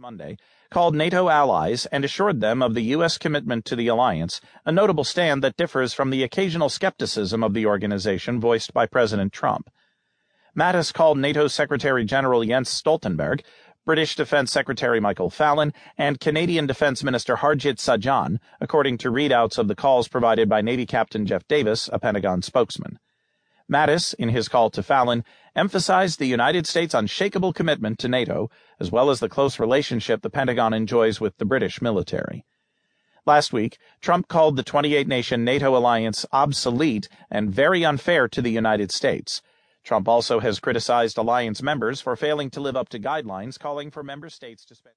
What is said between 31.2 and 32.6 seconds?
with the British military.